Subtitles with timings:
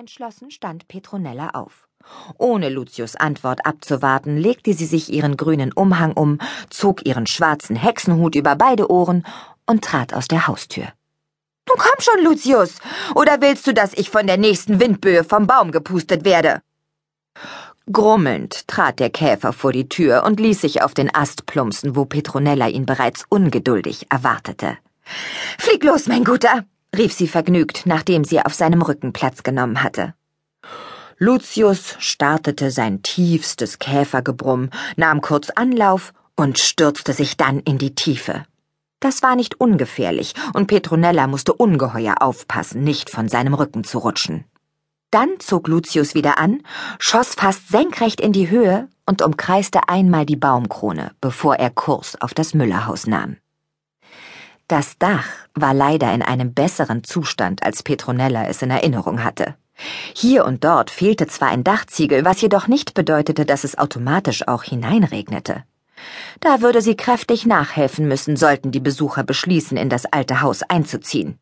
[0.00, 1.86] Entschlossen stand Petronella auf.
[2.38, 6.38] Ohne Lucius Antwort abzuwarten, legte sie sich ihren grünen Umhang um,
[6.70, 9.26] zog ihren schwarzen Hexenhut über beide Ohren
[9.66, 10.84] und trat aus der Haustür.
[11.68, 12.78] Nun komm schon, Lucius,
[13.14, 16.62] oder willst du, dass ich von der nächsten Windböe vom Baum gepustet werde?
[17.92, 22.06] Grummelnd trat der Käfer vor die Tür und ließ sich auf den Ast plumpsen, wo
[22.06, 24.78] Petronella ihn bereits ungeduldig erwartete.
[25.58, 26.64] Flieg los, mein Guter,
[26.96, 30.14] rief sie vergnügt, nachdem sie auf seinem Rücken Platz genommen hatte.
[31.18, 38.44] Lucius startete sein tiefstes Käfergebrumm, nahm kurz Anlauf und stürzte sich dann in die Tiefe.
[39.00, 44.44] Das war nicht ungefährlich, und Petronella musste ungeheuer aufpassen, nicht von seinem Rücken zu rutschen.
[45.10, 46.62] Dann zog Lucius wieder an,
[46.98, 52.32] schoss fast senkrecht in die Höhe und umkreiste einmal die Baumkrone, bevor er Kurs auf
[52.32, 53.36] das Müllerhaus nahm.
[54.70, 59.56] Das Dach war leider in einem besseren Zustand, als Petronella es in Erinnerung hatte.
[60.14, 64.62] Hier und dort fehlte zwar ein Dachziegel, was jedoch nicht bedeutete, dass es automatisch auch
[64.62, 65.64] hineinregnete.
[66.38, 71.40] Da würde sie kräftig nachhelfen müssen, sollten die Besucher beschließen, in das alte Haus einzuziehen.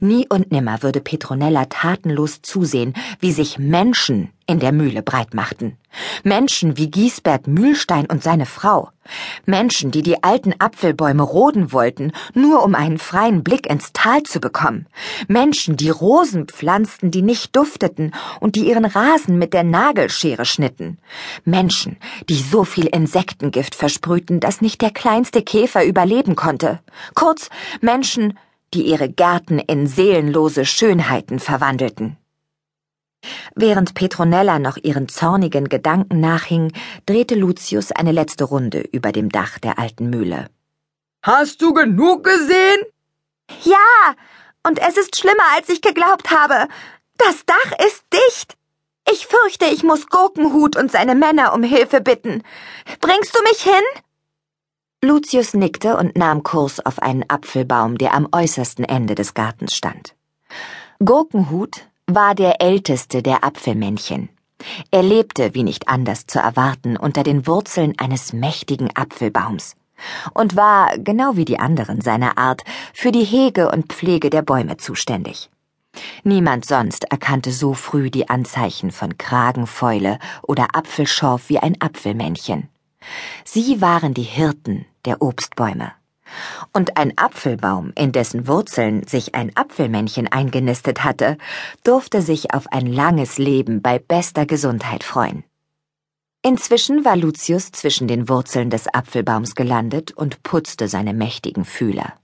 [0.00, 5.78] Nie und nimmer würde Petronella tatenlos zusehen, wie sich Menschen in der Mühle breit machten.
[6.22, 8.90] Menschen wie Giesbert Mühlstein und seine Frau.
[9.46, 14.38] Menschen, die die alten Apfelbäume roden wollten, nur um einen freien Blick ins Tal zu
[14.38, 14.86] bekommen.
[15.26, 20.98] Menschen, die Rosen pflanzten, die nicht dufteten und die ihren Rasen mit der Nagelschere schnitten.
[21.44, 21.96] Menschen,
[22.28, 26.80] die so viel Insektengift versprühten, dass nicht der kleinste Käfer überleben konnte.
[27.14, 27.48] Kurz,
[27.80, 28.38] Menschen,
[28.74, 32.16] die ihre Gärten in seelenlose Schönheiten verwandelten.
[33.54, 36.72] Während Petronella noch ihren zornigen Gedanken nachhing,
[37.06, 40.48] drehte Lucius eine letzte Runde über dem Dach der alten Mühle.
[41.22, 42.80] Hast du genug gesehen?
[43.64, 44.14] Ja,
[44.66, 46.68] und es ist schlimmer, als ich geglaubt habe.
[47.18, 48.56] Das Dach ist dicht.
[49.10, 52.42] Ich fürchte, ich muss Gurkenhut und seine Männer um Hilfe bitten.
[53.00, 54.02] Bringst du mich hin?
[55.04, 60.14] Lucius nickte und nahm Kurs auf einen Apfelbaum, der am äußersten Ende des Gartens stand.
[61.04, 64.28] Gurkenhut war der älteste der Apfelmännchen.
[64.90, 69.76] Er lebte, wie nicht anders zu erwarten, unter den Wurzeln eines mächtigen Apfelbaums
[70.34, 72.62] und war, genau wie die anderen seiner Art,
[72.92, 75.50] für die Hege und Pflege der Bäume zuständig.
[76.24, 82.68] Niemand sonst erkannte so früh die Anzeichen von Kragenfäule oder Apfelschorf wie ein Apfelmännchen.
[83.44, 85.92] Sie waren die Hirten der Obstbäume.
[86.72, 91.36] Und ein Apfelbaum, in dessen Wurzeln sich ein Apfelmännchen eingenistet hatte,
[91.84, 95.44] durfte sich auf ein langes Leben bei bester Gesundheit freuen.
[96.44, 102.14] Inzwischen war Lucius zwischen den Wurzeln des Apfelbaums gelandet und putzte seine mächtigen Fühler.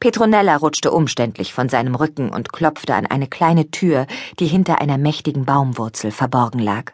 [0.00, 4.06] Petronella rutschte umständlich von seinem Rücken und klopfte an eine kleine Tür,
[4.40, 6.92] die hinter einer mächtigen Baumwurzel verborgen lag.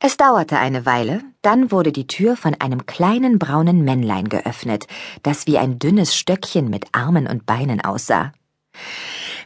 [0.00, 4.86] Es dauerte eine Weile, dann wurde die Tür von einem kleinen braunen Männlein geöffnet,
[5.22, 8.32] das wie ein dünnes Stöckchen mit Armen und Beinen aussah.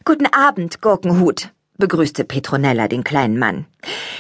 [0.04, 3.66] Guten Abend, Gurkenhut, begrüßte Petronella den kleinen Mann.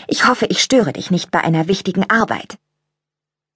[0.06, 2.58] Ich hoffe, ich störe dich nicht bei einer wichtigen Arbeit.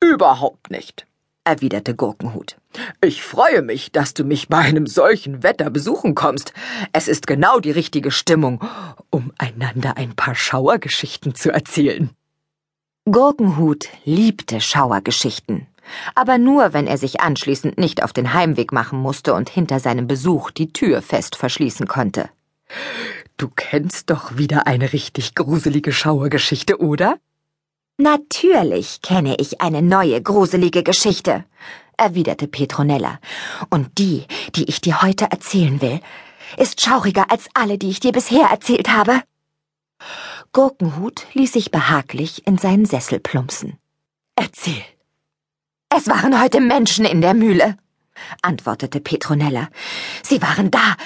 [0.01, 1.07] Überhaupt nicht,
[1.45, 2.57] erwiderte Gurkenhut.
[3.01, 6.53] Ich freue mich, dass du mich bei einem solchen Wetter besuchen kommst.
[6.93, 8.65] Es ist genau die richtige Stimmung,
[9.11, 12.11] um einander ein paar Schauergeschichten zu erzählen.
[13.11, 15.67] Gurkenhut liebte Schauergeschichten,
[16.15, 20.07] aber nur, wenn er sich anschließend nicht auf den Heimweg machen musste und hinter seinem
[20.07, 22.31] Besuch die Tür fest verschließen konnte.
[23.39, 27.19] Du kennst doch wieder eine richtig gruselige Schauergeschichte, oder?
[27.99, 31.45] Natürlich kenne ich eine neue gruselige Geschichte,
[31.97, 33.19] erwiderte Petronella.
[33.69, 36.01] Und die, die ich dir heute erzählen will,
[36.57, 39.23] ist schauriger als alle, die ich dir bisher erzählt habe.
[40.55, 43.79] Gurkenhut ließ sich behaglich in seinen Sessel plumpsen.
[44.37, 44.85] Erzähl.
[45.89, 47.79] Es waren heute Menschen in der Mühle,
[48.43, 49.71] antwortete Petronella.
[50.23, 50.97] Sie waren da,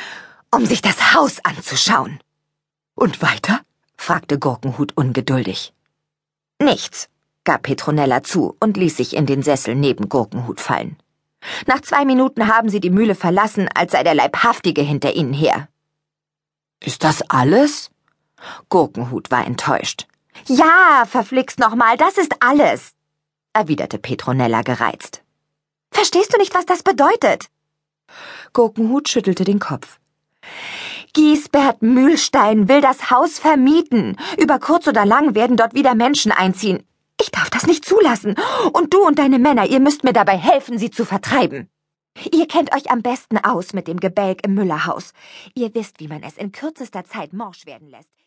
[0.50, 2.18] um sich das Haus anzuschauen.
[2.96, 3.60] Und weiter?
[3.96, 5.72] fragte Gurkenhut ungeduldig.
[6.60, 7.08] Nichts,
[7.44, 10.96] gab Petronella zu und ließ sich in den Sessel neben Gurkenhut fallen.
[11.68, 15.68] Nach zwei Minuten haben sie die Mühle verlassen, als sei der Leibhaftige hinter ihnen her.
[16.82, 17.92] Ist das alles?
[18.68, 20.06] Gurkenhut war enttäuscht.
[20.46, 22.92] Ja, verflixt nochmal, das ist alles,
[23.52, 25.22] erwiderte Petronella gereizt.
[25.90, 27.46] Verstehst du nicht, was das bedeutet?
[28.52, 29.98] Gurkenhut schüttelte den Kopf.
[31.14, 34.16] Giesbert Mühlstein will das Haus vermieten.
[34.38, 36.84] Über kurz oder lang werden dort wieder Menschen einziehen.
[37.20, 38.34] Ich darf das nicht zulassen.
[38.72, 41.70] Und du und deine Männer, ihr müsst mir dabei helfen, sie zu vertreiben.
[42.32, 45.12] Ihr kennt euch am besten aus mit dem Gebälk im Müllerhaus.
[45.54, 48.10] Ihr wisst, wie man es in kürzester Zeit morsch werden lässt.